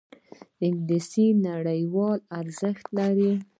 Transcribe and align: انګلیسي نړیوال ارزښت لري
انګلیسي 0.65 1.27
نړیوال 1.47 2.19
ارزښت 2.39 2.85
لري 2.97 3.31